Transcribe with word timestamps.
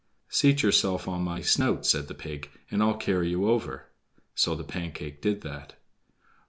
"Seat 0.29 0.63
yourself 0.63 1.07
on 1.07 1.21
my 1.21 1.41
snout," 1.41 1.85
said 1.85 2.07
the 2.07 2.15
pig, 2.15 2.49
"and 2.71 2.81
I'll 2.81 2.97
carry 2.97 3.29
you 3.29 3.47
over." 3.47 3.85
So 4.33 4.55
the 4.55 4.63
Pancake 4.63 5.21
did 5.21 5.41
that. 5.41 5.75